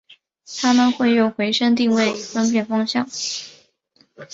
[0.59, 3.07] 它们会用回声定位以分辨方向。